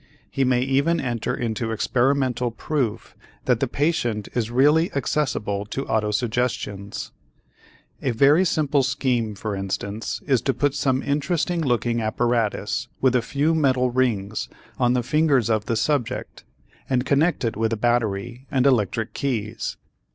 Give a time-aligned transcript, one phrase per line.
[0.31, 3.15] He may even enter into experimental proof
[3.45, 7.11] that the patient is really accessible to autosuggestions.
[8.01, 13.21] A very simple scheme for instance is to put some interesting looking apparatus with a
[13.21, 16.45] few metal rings on the fingers of the subject
[16.89, 19.77] and connect it with a battery and electric keys.